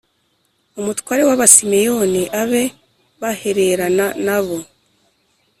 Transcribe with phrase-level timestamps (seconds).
[0.79, 2.63] umutware w’Abasimeyoni abe
[3.21, 4.57] bahererana na bo